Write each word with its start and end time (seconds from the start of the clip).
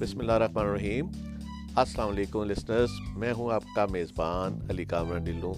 بسم 0.00 0.18
اللہ 0.20 0.32
الرحمن 0.32 0.62
الرحیم۔ 0.62 1.06
السلام 1.74 2.08
علیکم 2.08 2.44
لسنرز 2.44 2.88
میں 3.16 3.32
ہوں 3.32 3.52
آپ 3.52 3.64
کا 3.76 3.86
میزبان 3.90 4.58
علی 4.70 4.84
کامران 4.84 5.24
ڈلو۔ 5.24 5.52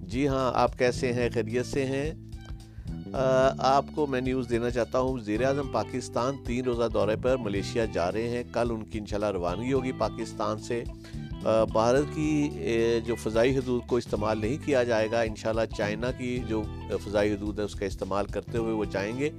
جی 0.00 0.26
ہاں 0.28 0.50
آپ 0.54 0.78
کیسے 0.78 1.12
ہیں؟ 1.12 1.28
خیریت 1.34 1.66
سے 1.66 1.84
ہیں؟ 1.86 2.10
آپ 3.58 3.84
کو 3.94 4.06
میں 4.06 4.20
نیوز 4.20 4.48
دینا 4.50 4.70
چاہتا 4.70 4.98
ہوں 4.98 5.12
وزیر 5.12 5.44
اعظم 5.44 5.68
پاکستان 5.72 6.34
تین 6.46 6.64
روزہ 6.64 6.88
دورے 6.94 7.16
پر 7.22 7.36
ملیشیا 7.36 7.84
جا 7.84 8.10
رہے 8.12 8.28
ہیں۔ 8.28 8.42
کل 8.52 8.70
ان 8.70 8.84
کی 8.84 8.98
انشاءاللہ 8.98 9.30
روانگی 9.30 9.72
ہوگی 9.72 9.92
پاکستان 9.98 10.58
سے۔ 10.58 10.82
بھارت 11.72 12.14
کی 12.14 12.48
جو 13.06 13.14
فضائی 13.14 13.56
حدود 13.56 13.86
کو 13.86 13.96
استعمال 13.96 14.40
نہیں 14.40 14.56
کیا 14.66 14.82
جائے 14.84 15.10
گا، 15.10 15.20
انشاءاللہ 15.20 15.74
چائنا 15.76 16.10
کی 16.10 16.38
جو 16.48 16.62
فضائی 17.04 17.32
حدود 17.32 17.58
ہے 17.58 17.64
اس 17.64 17.74
کا 17.74 17.86
استعمال 17.86 18.26
کرتے 18.26 18.58
ہوئے 18.58 18.72
وہ 18.72 18.84
جائیں 18.84 19.18
گے۔ 19.18 19.30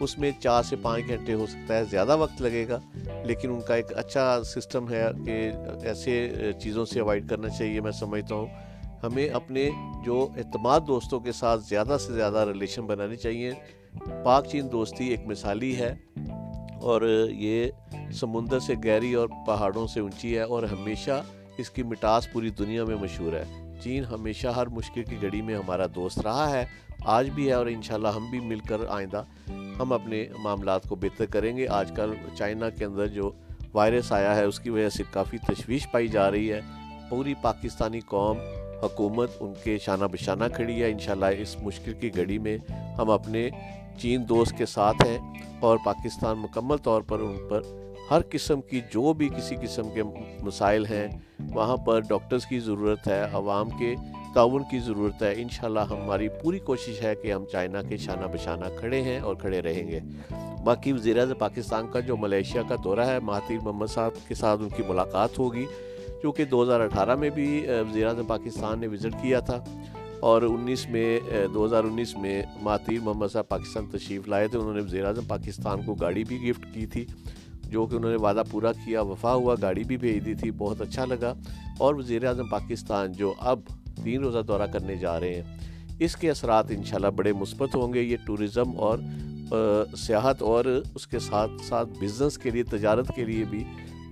اس 0.00 0.18
میں 0.18 0.30
چار 0.40 0.62
سے 0.62 0.76
پانچ 0.82 1.08
گھنٹے 1.08 1.34
ہو 1.34 1.46
سکتا 1.46 1.76
ہے، 1.76 1.84
زیادہ 1.84 2.16
وقت 2.16 2.42
لگے 2.42 2.68
گا، 2.68 2.80
لیکن 3.24 3.50
ان 3.50 3.60
کا 3.60 3.74
ایک 3.74 3.86
اچھا 3.96 4.42
سسٹم 4.44 4.90
ہے 4.90 5.04
کہ 5.26 5.50
ایسے 5.82 6.32
چیزوں 6.62 6.84
سے 6.84 7.00
اوائڈ 7.00 7.28
کرنا 7.28 7.48
چاہیے، 7.48 7.80
میں 7.80 7.92
سمجھتا 7.92 8.34
ہوں۔ 8.34 8.46
ہمیں 9.02 9.28
اپنے 9.28 9.70
جو 10.04 10.28
اعتماد 10.36 10.80
دوستوں 10.88 11.20
کے 11.20 11.32
ساتھ 11.32 11.62
زیادہ 11.62 11.96
سے 12.06 12.12
زیادہ 12.12 12.44
ریلیشن 12.48 12.82
بنانی 12.82 13.16
چاہیے۔ 13.16 13.52
پاک 14.24 14.46
چین 14.46 14.72
دوستی 14.72 15.08
ایک 15.08 15.26
مثالی 15.26 15.76
ہے 15.76 15.94
اور 16.80 17.28
یہ 17.30 17.70
سمندر 18.12 18.58
سے 18.58 18.74
گہری 18.84 19.14
اور 19.14 19.28
پہاڑوں 19.46 19.86
سے 19.86 20.00
اونچی 20.00 20.36
ہے 20.36 20.42
اور 20.42 20.62
ہمیشہ 20.62 21.22
اس 21.58 21.70
کی 21.70 21.82
مٹاس 21.82 22.32
پوری 22.32 22.50
دنیا 22.50 22.84
میں 22.84 22.96
مشہور 22.96 23.32
ہے۔ 23.32 23.44
چین 23.80 24.04
ہمیشہ 24.04 24.48
ہر 24.48 24.66
مشکل 24.66 25.02
کی 25.02 25.16
گھڑی 25.22 25.42
میں 25.42 25.54
ہمارا 25.54 25.86
دوست 25.94 26.18
رہا 26.18 26.50
ہے، 26.50 26.64
آج 27.04 27.30
بھی 27.30 27.48
ہے 27.48 27.52
اور 27.52 27.66
انشاءاللہ 27.66 28.08
ہم 28.08 28.30
بھی 28.30 28.40
مل 28.40 28.58
کر 28.58 28.76
آئندہ 28.88 29.22
ہم 29.80 29.92
اپنے 29.92 30.26
معاملات 30.38 30.88
کو 30.88 30.94
بہتر 30.94 31.26
کریں 31.26 31.56
گے۔ 31.56 31.68
آج 31.68 31.92
کل 31.96 32.12
چائنا 32.34 32.70
کے 32.70 32.84
اندر 32.84 33.06
جو 33.06 33.30
وائرس 33.74 34.12
آیا 34.12 34.36
ہے، 34.36 34.44
اس 34.44 34.60
کی 34.60 34.70
وجہ 34.70 34.88
سے 34.88 35.02
کافی 35.10 35.38
تشویش 35.38 35.90
پائی 35.90 36.08
جا 36.08 36.30
رہی 36.30 36.52
ہے۔ 36.52 36.60
پوری 37.08 37.34
پاکستانی 37.42 38.00
قوم، 38.00 38.38
حکومت 38.82 39.30
ان 39.40 39.52
کے 39.64 39.78
شانہ 39.78 40.04
بشانہ 40.04 40.44
کھڑی 40.54 40.82
ہے۔ 40.82 40.90
انشاءاللہ 40.90 41.26
اس 41.38 41.56
مشکل 41.62 41.92
کی 41.92 42.16
گھڑی 42.16 42.38
میں 42.38 42.58
ہم 42.98 43.10
اپنے 43.10 43.48
چین 43.98 44.28
دوست 44.28 44.54
کے 44.58 44.66
ساتھ 44.66 45.06
ہیں 45.06 45.18
اور 45.60 45.78
پاکستان 45.84 46.38
مکمل 46.38 46.76
طور 46.76 47.02
پر 47.02 47.18
ان 47.18 47.36
پر 47.48 47.60
ہر 48.10 48.20
قسم 48.30 48.60
کی 48.60 48.80
جو 48.90 49.12
بھی 49.12 49.28
کسی 49.28 49.56
قسم 49.62 49.82
کے 49.94 50.02
مسائل 50.40 50.86
ہیں 50.86 51.08
وہاں 51.54 51.76
پر 51.76 52.00
ڈاکٹرز 52.00 52.46
کی 52.46 52.60
ضرورت 52.60 53.08
ہے، 53.08 53.22
عوام 53.32 53.70
کے 53.70 53.94
تعاون 54.34 54.62
کی 54.70 54.78
ضرورت 54.78 55.22
ہے۔ 55.22 55.32
انشاءاللہ 55.36 55.80
ہماری 55.80 56.28
پوری 56.28 56.58
کوشش 56.58 57.02
ہے 57.02 57.14
کہ 57.14 57.32
ہم 57.32 57.44
چائنا 57.52 57.82
کے 57.82 57.96
شانہ 57.96 58.26
بشانہ 58.26 58.64
کھڑے 58.78 59.02
ہیں 59.02 59.18
اور 59.18 59.34
کھڑے 59.34 59.60
رہیں 59.60 59.88
گے۔ 59.88 60.00
باقی 60.64 60.92
وزیر 60.92 61.18
اعظم 61.18 61.34
پاکستان 61.34 61.86
کا 61.92 62.00
جو 62.00 62.16
ملیشیا 62.16 62.62
کا 62.68 62.74
دورہ 62.84 63.00
ہے، 63.00 63.20
مہاتیر 63.20 63.58
محمد 63.62 63.86
صاحب 63.86 64.28
کے 64.28 64.34
ساتھ 64.34 64.60
ان 64.60 64.68
کی 64.68 64.82
ملاقات 64.88 65.38
ہوگی 65.38 65.66
چونکہ 66.22 66.44
دو 66.44 66.62
ہزار 66.62 66.80
اٹھارہ 66.80 67.14
میں 67.14 67.30
بھی 67.30 67.66
وزیر 67.68 68.06
پاکستان 68.26 68.80
نے 68.80 68.86
وزٹ 68.86 69.12
کیا 69.22 69.40
تھا۔ 69.40 69.64
اور 70.20 70.42
انیس 70.42 70.88
میں، 70.88 71.20
دو 71.54 71.66
ہزار 71.66 71.84
انیس 71.84 72.16
میں 72.16 72.42
مہاتیر 72.62 73.00
محمد 73.00 73.26
صاحب 73.32 73.48
پاکستان 73.48 73.86
تشریف 73.86 74.28
لائے 74.28 74.48
تھے، 74.48 74.58
انہوں 74.58 74.74
نے 74.74 74.80
وزیر 74.80 75.04
اعظم 75.04 75.24
پاکستان 75.28 75.82
کو 75.82 75.94
گاڑی 75.94 76.24
بھی 76.24 76.50
گفٹ 76.50 76.74
کی 76.74 76.86
تھی۔ 76.86 77.04
جو 77.70 77.86
کہ 77.86 77.96
انہوں 77.96 78.10
نے 78.10 78.16
وعدہ 78.16 78.42
پورا 78.50 78.72
کیا 78.72 79.00
وفا 79.00 79.34
ہوا، 79.34 79.54
گاڑی 79.62 79.84
بھی 79.84 79.96
بھیج 79.96 80.26
دی 80.26 80.34
تھی، 80.34 80.50
بہت 80.50 80.80
اچھا 80.80 81.04
لگا۔ 81.04 81.34
اور 81.78 81.94
وزیر 81.94 82.24
اعظم 82.24 82.48
پاکستان 82.48 83.12
جو 83.12 83.34
اب 83.38 83.60
تین 84.02 84.22
روزہ 84.22 84.38
دورہ 84.38 84.66
کرنے 84.72 84.96
جا 84.96 85.20
رہے 85.20 85.34
ہیں، 85.34 85.56
اس 85.98 86.16
کے 86.16 86.30
اثرات 86.30 86.70
انشاءاللہ 86.70 87.08
بڑے 87.08 87.32
مثبت 87.32 87.74
ہوں 87.74 87.92
گے۔ 87.94 88.02
یہ 88.02 88.16
ٹورزم 88.26 88.78
اور 88.78 88.98
سیاحت 89.96 90.42
اور 90.42 90.64
اس 90.94 91.06
کے 91.06 91.18
ساتھ 91.18 91.50
ساتھ 91.68 91.88
بزنس 92.00 92.38
کے 92.38 92.50
لیے، 92.50 92.62
تجارت 92.62 93.12
کے 93.14 93.24
لیے 93.24 93.44
بھی 93.50 93.64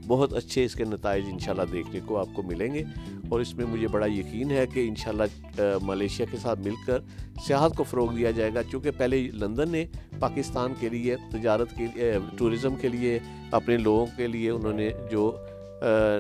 بہت 0.07 0.33
اچھے 0.33 0.65
اس 0.65 0.75
کے 0.75 0.85
نتائج 0.85 1.25
انشاءاللہ 1.33 1.73
دیکھنے 1.73 2.01
کو 2.07 2.19
آپ 2.19 2.29
کو 2.35 2.43
ملیں 2.43 2.75
گے۔ 2.75 2.83
اور 3.29 3.41
اس 3.41 3.55
میں 3.55 3.65
مجھے 3.67 3.89
بڑا 3.89 4.07
یقین 4.07 4.51
ہے 4.51 4.65
کہ 4.67 4.87
انشاءاللہ 4.89 5.77
ملیشیا 5.83 6.27
کے 6.31 6.37
ساتھ 6.37 6.61
مل 6.61 6.75
کر 6.87 6.99
سیاحت 7.47 7.77
کو 7.77 7.83
فروغ 7.83 8.15
دیا 8.15 8.31
جائے 8.31 8.55
گا۔ 8.55 8.63
چونکہ 8.63 8.91
پہلے 8.97 9.21
لندن 9.35 9.71
نے 9.71 9.85
پاکستان 10.21 10.75
کے 10.81 10.89
لیے 10.89 11.17
تجارت 11.33 11.77
کے 11.77 11.87
لیے 11.87 12.13
ٹورزم 12.39 12.75
کے 12.75 12.89
لیے، 12.89 13.19
اپنے 13.51 13.77
لوگوں 13.77 14.07
کے 14.17 14.27
لیے 14.27 14.51
انہوں 14.51 14.73
نے 14.73 14.91
جو 15.11 15.31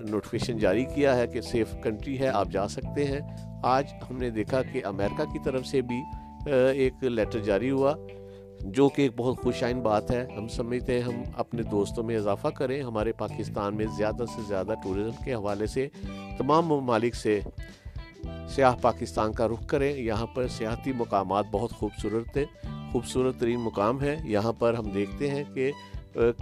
نوٹیفیشن 0.08 0.58
جاری 0.58 0.84
کیا 0.94 1.16
ہے 1.16 1.26
کہ 1.26 1.40
سیف 1.40 1.74
کنٹری 1.82 2.18
ہے، 2.18 2.28
آپ 2.28 2.50
جا 2.52 2.66
سکتے 2.68 3.04
ہیں۔ 3.04 3.20
آج 3.64 3.92
ہم 4.10 4.16
نے 4.18 4.30
دیکھا 4.30 4.62
کہ 4.62 4.80
امریکہ 4.84 5.24
کی 5.32 5.38
طرف 5.44 5.66
سے 5.66 5.80
بھی 5.80 6.00
ایک 6.74 7.04
لیٹر 7.04 7.38
جاری 7.38 7.70
ہوا۔ 7.70 7.94
جو 8.60 8.88
کہ 8.88 9.02
ایک 9.02 9.12
بہت 9.16 9.36
خوش 9.36 9.62
آئین 9.62 9.80
بات 9.80 10.10
ہے۔ 10.10 10.26
ہم 10.36 10.48
سمجھتے 10.48 10.94
ہیں 10.94 11.02
ہم 11.02 11.22
اپنے 11.36 11.62
دوستوں 11.62 12.04
میں 12.04 12.16
اضافہ 12.16 12.48
کریں۔ 12.48 12.82
ہمارے 12.82 13.12
پاکستان 13.12 13.76
میں 13.76 13.86
زیادہ 13.96 14.24
سے 14.36 14.40
زیادہ 14.48 14.74
ٹورزم 14.84 15.24
کے 15.24 15.34
حوالے 15.34 15.66
سے 15.66 15.88
تمام 16.38 16.66
ممالک 16.66 17.14
سے 17.14 17.40
سیاح 18.48 18.74
پاکستان 18.80 19.32
کا 19.32 19.48
رخ 19.48 19.66
کریں۔ 19.66 19.96
یہاں 19.96 20.26
پر 20.26 20.48
سیاحتی 20.48 20.92
مقامات 20.92 21.44
بہت 21.50 21.72
خوبصورت 21.72 22.36
ہیں۔ 22.36 22.44
خوبصورت 22.92 23.40
ترین 23.40 23.60
مقام 23.60 24.02
ہے۔ 24.02 24.16
یہاں 24.24 24.52
پر 24.52 24.74
ہم 24.74 24.84
دیکھتے 24.84 25.30
ہیں 25.30 25.44
کہ 25.54 25.70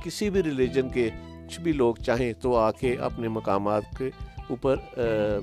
کسی 0.04 0.30
بھی 0.30 0.42
ریلیجن 0.42 0.88
کے 0.88 1.10
کچھ 1.47 1.60
بھی 1.60 1.72
لوگ 1.72 1.94
چاہیں 1.94 2.32
تو 2.32 2.56
آ 2.56 2.70
کے 2.70 2.97
اپنے 3.00 3.28
مقامات 3.28 3.82
کے 3.98 4.10
اوپر 4.50 4.76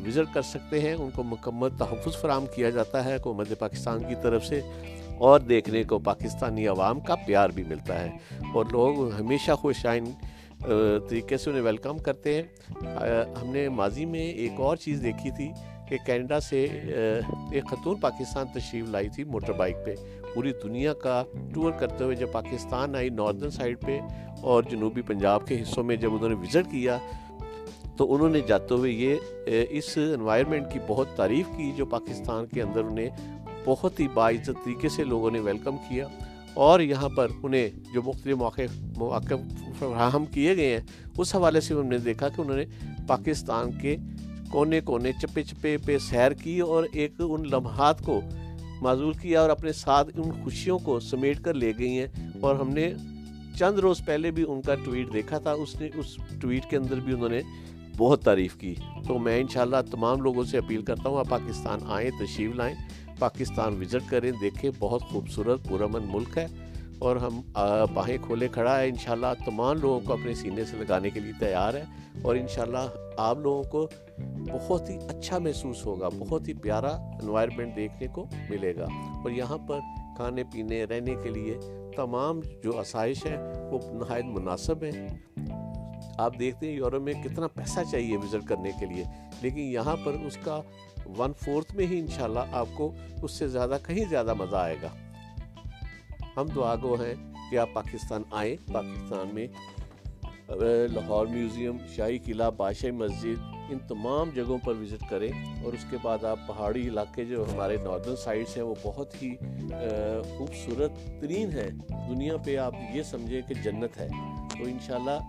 وزٹ 0.08 0.34
کر 0.34 0.42
سکتے 0.42 0.80
ہیں۔ 0.80 0.94
ان 0.94 1.10
کو 1.16 1.24
مکمل 1.24 1.70
تحفظ 1.78 2.22
فراہم 2.22 2.46
کیا 2.56 2.70
جاتا 2.70 3.06
ہے۔ 3.06 3.16
حکومت 3.16 3.60
پاکستان 3.60 4.00
کی 4.00 4.16
طرف 4.24 4.46
سے 4.46 4.62
اور 5.22 5.40
دیکھنے 5.40 5.84
کو 5.84 6.00
پاکستانی 6.00 6.68
عوام 6.68 7.00
کا 7.00 7.16
پیار 7.16 7.50
بھی 7.50 7.64
ملتا 7.64 8.06
ہے۔ 8.06 8.10
اور 8.54 8.66
لوگ 8.72 9.14
ہمیشہ 9.14 9.52
خوش 9.52 9.86
آئین 9.86 10.04
طریقے 11.10 11.38
سے 11.38 11.50
انہیں 11.50 11.64
ویلکم 11.64 11.98
کرتے 11.98 12.36
ہیں۔ 12.36 12.44
ہم 13.42 13.54
نے 13.54 13.70
ماضی 13.70 14.06
میں 14.06 14.28
ایک 14.32 14.60
اور 14.60 14.78
چیز 14.78 15.02
دیکھی 15.04 15.32
تھی 15.32 15.50
کہ 15.90 15.98
کینیڈا 16.06 16.40
سے 16.40 16.64
ایک 17.52 17.64
خاتون 17.70 17.96
پاکستان 17.96 18.46
تشریف 18.54 18.86
لائی 18.90 19.10
تھی 19.10 19.24
موٹر 19.24 19.54
بائک 19.54 19.76
پہ۔ 19.86 19.96
پوری 20.34 20.52
دنیا 20.64 20.94
کا 20.94 21.24
ٹور 21.54 21.72
کرتے 21.72 22.04
ہوئے 22.04 22.16
جب 22.16 22.32
پاکستان 22.32 22.96
آئی 22.96 23.10
ناردن 23.10 23.50
سائڈ 23.50 23.82
پہ 23.82 24.00
اور 24.42 24.64
جنوبی 24.64 25.02
پنجاب 25.02 25.48
کے 25.48 25.62
حصوں 25.62 25.84
میں 25.84 25.96
جب 25.96 26.14
انہوں 26.14 26.30
نے 26.30 26.36
وزٹ 26.36 26.72
کیا، 26.72 26.98
تو 27.98 28.14
انہوں 28.14 28.30
نے 28.30 28.40
جاتے 28.40 28.74
ہوئے 28.74 28.92
یہ 28.92 29.16
اس 29.70 29.98
انوائرمنٹ 29.98 30.74
کی 30.74 30.80
بہت 30.88 31.08
تعریف 31.16 31.46
کی 31.58 31.72
جو 31.76 31.86
پاکستان 31.86 32.46
کے 32.46 32.62
اندر 32.62 32.84
انہیں 32.84 33.10
بہت 33.66 34.00
ہی 34.00 34.08
باعزت 34.14 34.66
طریقے 34.66 34.90
سے 34.90 35.04
لوگوں 35.04 35.32
نے 35.32 35.40
ویلکم 35.40 35.78
کیا 35.78 36.08
اور 36.54 36.80
یہاں 36.80 37.10
پر 37.10 37.28
انہیں 37.44 37.70
جو 37.94 38.02
مختلف 38.02 38.38
موقع 38.38 38.62
مواقع 38.98 39.34
فراہم 39.80 40.26
کیے 40.26 40.58
گئے 40.58 40.74
ہیں، 40.74 40.82
اس 41.18 41.36
حوالے 41.36 41.62
سے 41.62 41.74
ہم 41.74 41.86
نے 41.86 41.98
دیکھا 41.98 42.30
کہ 42.30 42.42
انہوں 42.42 42.58
نے 42.58 42.66
پاکستان 43.08 43.72
کے 43.72 43.96
کونے 44.50 44.82
کونے، 44.82 45.12
چپے 45.22 45.44
چپے 45.44 45.78
پہ 45.86 45.98
سیر 45.98 46.32
کی 46.32 46.60
اور 46.60 46.84
ایک 46.92 47.12
ان 47.20 47.44
لمحات 47.52 48.02
کو 48.02 48.22
معذول 48.82 49.14
کیا 49.14 49.42
اور 49.42 49.50
اپنے 49.50 49.74
ساتھ 49.74 50.10
ان 50.16 50.44
خوشیوں 50.44 50.80
کو 50.80 51.00
سمیٹ 51.00 51.42
کر 51.42 51.54
لے 51.54 51.74
گئی 51.80 52.00
ہیں۔ 52.00 52.08
اور 52.42 52.56
ہم 52.56 52.70
نے 52.70 52.94
چند 53.60 53.80
روز 53.80 54.06
پہلے 54.06 54.32
بھی 54.32 54.46
ان 54.48 54.62
کا 54.62 54.76
ٹویٹ 54.76 55.14
دیکھا 55.14 55.38
تھا، 55.38 55.52
اس 55.52 55.82
نے 55.82 55.90
اس 55.96 56.18
ٹویٹ 56.42 56.70
کے 56.70 56.78
اندر 56.78 57.00
بھی 57.00 57.14
انہوں 57.14 57.30
نے 57.30 57.42
بہت 57.98 58.24
تعریف 58.24 58.56
کی۔ 58.56 58.76
تو 59.08 59.20
میں 59.20 59.40
انشاءاللہ 59.40 59.78
تمام 59.92 60.22
لوگوں 60.22 60.44
سے 60.44 60.58
اپیل 60.58 60.82
کرتا 60.82 61.10
ہوں، 61.10 61.20
آپ 61.20 61.30
پاکستان 61.30 61.80
آئیں، 61.88 62.10
تشریف 62.10 62.56
لائیں۔ 62.56 62.76
پاکستان 63.22 63.80
وزٹ 63.82 64.10
کریں، 64.10 64.32
دیکھیں، 64.42 64.70
بہت 64.80 65.02
خوبصورت 65.02 65.68
پرامن 65.70 66.06
ملک 66.10 66.38
ہے 66.38 66.46
اور 67.00 67.16
ہم 67.16 67.42
باہیں 67.94 68.18
کھولے 68.22 68.48
کھڑا 68.48 68.80
ہے 68.80 68.88
انشاءاللہ 68.90 69.28
تمام 69.46 69.78
لوگوں 69.78 70.00
کو 70.00 70.14
اپنے 70.14 70.34
سینے 70.34 70.66
سے 70.66 70.78
لگانے 70.78 71.10
کے 71.10 71.20
لیے 71.20 71.34
تیار 71.40 71.74
ہے 71.74 71.84
اور 72.22 72.36
انشاءاللہ 72.36 72.88
آپ 73.18 73.38
لوگوں 73.38 73.64
کو 73.64 73.88
بہت 74.52 74.90
ہی 74.90 74.98
اچھا 75.10 75.38
محسوس 75.38 75.86
ہوگا، 75.86 76.10
بہت 76.20 76.48
ہی 76.48 76.54
پیارا 76.54 76.92
انوائرمنٹ 77.22 77.76
دیکھنے 77.76 78.08
کو 78.08 78.26
ملے 78.50 78.76
گا۔ 78.76 78.86
اور 79.24 79.32
یہاں 79.32 79.58
پر 79.58 79.80
کھانے 80.16 80.44
پینے، 80.44 80.84
رہنے 80.84 81.16
کے 81.24 81.30
لیے 81.30 81.60
تمام 81.96 82.40
جو 82.64 82.78
آسائش 82.80 83.26
ہیں 83.26 83.38
وہ 83.72 83.80
نہایت 83.94 84.26
مناسب 84.26 84.84
ہیں۔ 84.84 85.08
آپ 86.18 86.40
دیکھتے 86.40 86.68
ہیں 86.68 86.74
یورپ 86.74 87.02
میں 87.02 87.14
کتنا 87.24 87.48
پیسہ 87.48 87.80
چاہیے 87.92 88.18
وزٹ 88.18 88.48
کرنے 88.48 88.72
کے 88.80 88.86
لیے، 88.86 89.04
لیکن 89.42 89.60
یہاں 89.60 89.96
پر 90.04 90.14
اس 90.26 90.38
کا 90.44 90.62
ون 91.18 91.32
فورتھ 91.34 91.76
میں 91.76 91.88
ہی 91.88 92.00
انشاءاللہ 92.00 92.40
آپ 92.52 92.68
کو 92.74 92.92
اس 93.22 93.32
سے 93.32 93.48
زیادہ 93.48 93.78
کہیں 93.88 94.06
زیادہ 94.10 94.34
مزہ 94.34 94.56
آئے 94.56 94.76
گا۔ 94.82 94.88
ہم 96.38 96.46
دعا 96.56 96.76
گو 96.84 96.94
ہیں 96.94 97.34
کہ 97.52 97.58
آپ 97.58 97.70
پاکستان 97.74 98.22
آئیں۔ 98.32 98.56
پاکستان 98.74 99.30
میں 99.34 99.48
لاہور 100.94 101.28
میوزیم، 101.28 101.78
شاہی 101.96 102.18
قلعہ، 102.18 102.52
بادشاہی 102.52 102.92
مسجد، 102.92 103.42
ان 103.44 103.80
تمام 103.88 104.30
جگہوں 104.36 104.58
پر 104.58 104.76
وزٹ 104.76 105.10
کریں 105.10 105.64
اور 105.64 105.74
اس 105.74 105.86
کے 105.90 105.98
بعد 106.02 106.24
آپ 106.24 106.40
پہاڑی 106.48 106.88
علاقے 106.88 107.26
جو 107.26 107.44
ہمارے 107.54 107.78
ناردن 107.84 108.16
سائڈس 108.16 108.58
ہیں، 108.58 108.64
وہ 108.64 108.76
بہت 108.84 109.24
ہی 109.24 109.36
خوبصورت 110.38 110.92
ترین 111.22 111.52
ہیں۔ 111.52 111.70
دنیا 112.10 112.38
پہ 112.38 112.58
آپ 112.58 112.74
یہ 112.94 113.04
سمجھیں 113.04 113.42
کہ 113.48 113.54
جنت 113.54 113.98
ہے۔ 113.98 114.08
تو 114.58 114.64
انشاءاللہ 114.64 115.20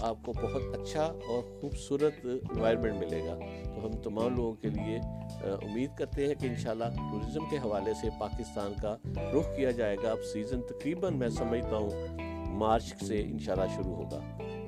آپ 0.00 0.16
کو 0.24 0.32
بہت 0.32 0.62
اچھا 0.74 1.02
اور 1.02 1.60
خوبصورت 1.60 2.12
انوائرمنٹ 2.24 2.94
ملے 2.94 3.20
گا۔ 3.26 3.38
تو 3.64 3.86
ہم 3.86 3.92
تمام 3.92 4.36
لوگوں 4.36 4.52
کے 4.52 4.68
لیے 4.68 4.98
امید 5.44 5.90
کرتے 5.98 6.26
ہیں 6.26 6.34
کہ 6.34 6.46
انشاءاللہ 6.46 6.84
ٹورزم 6.96 7.44
کے 7.50 7.56
حوالے 7.56 7.94
سے 7.94 8.08
پاکستان 8.20 8.72
کا 8.82 8.96
رخ 9.16 9.56
کیا 9.56 9.70
جائے 9.70 9.96
گا۔ 10.02 10.10
اب 10.10 10.18
سیزن 10.32 10.60
تقریباً 10.62 11.16
میں 11.16 11.28
سمجھتا 11.28 11.76
ہوں 11.76 11.90
مارچ 12.46 12.94
سے 13.06 13.22
انشاءاللہ 13.22 13.64
شروع 13.76 13.94
ہوگا۔ 13.94 14.20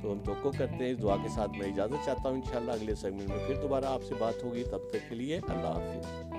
تو 0.03 0.13
ہم 0.13 0.19
توقع 0.25 0.59
کرتے 0.59 0.85
ہیں 0.85 0.93
اس 0.93 1.03
دعا 1.03 1.17
کے 1.17 1.29
ساتھ 1.29 1.51
میں 1.51 1.67
اجازت 1.67 2.07
چاہتا 2.07 2.29
ہوں 2.29 2.37
انشاءاللہ 2.37 2.73
اگلے 2.73 2.95
سیگمنٹ 2.95 3.29
میں 3.29 3.47
پھر 3.47 3.55
دوبارہ 3.63 3.85
آپ 3.85 4.03
سے 4.03 4.15
بات 4.19 4.45
ہوگی۔ 4.45 4.65
تب 4.65 4.91
تک 4.91 5.09
کے 5.09 5.15
لیے 5.15 5.37
اللہ 5.37 5.69
حافظ۔ 5.69 6.38